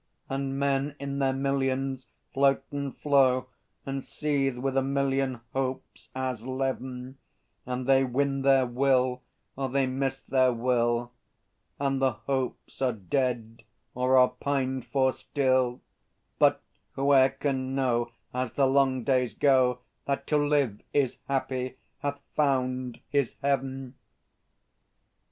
And 0.29 0.57
men 0.57 0.95
in 0.99 1.19
their 1.19 1.31
millions 1.31 2.07
float 2.33 2.63
and 2.71 2.97
flow 2.97 3.49
And 3.85 4.03
seethe 4.03 4.57
with 4.57 4.75
a 4.75 4.81
million 4.81 5.41
hopes 5.53 6.09
as 6.15 6.43
leaven; 6.43 7.19
And 7.67 7.85
they 7.85 8.03
win 8.03 8.41
their 8.41 8.65
Will, 8.65 9.21
or 9.55 9.69
they 9.69 9.85
miss 9.85 10.19
their 10.21 10.51
Will, 10.51 11.11
And 11.79 12.01
the 12.01 12.13
hopes 12.13 12.81
are 12.81 12.93
dead 12.93 13.61
or 13.93 14.17
are 14.17 14.29
pined 14.29 14.87
for 14.87 15.11
still; 15.11 15.81
But 16.39 16.63
whoe'er 16.95 17.29
can 17.29 17.75
know, 17.75 18.11
As 18.33 18.53
the 18.53 18.65
long 18.65 19.03
days 19.03 19.35
go, 19.35 19.81
That 20.05 20.25
To 20.25 20.37
Live 20.39 20.81
is 20.93 21.17
happy, 21.27 21.75
hath 21.99 22.19
found 22.35 23.01
his 23.11 23.35
Heaven! 23.43 23.93